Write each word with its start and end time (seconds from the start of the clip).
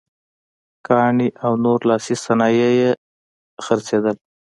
ګاڼې 0.87 1.27
او 1.43 1.51
نور 1.63 1.79
لاسي 1.89 2.15
صنایع 2.23 2.69
یې 2.81 2.91
خرڅېدل. 3.63 4.15